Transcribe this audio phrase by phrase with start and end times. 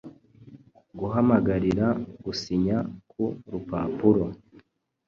[0.99, 1.87] guhamagarira
[2.23, 2.77] gusinya
[3.11, 4.25] ku rupapuro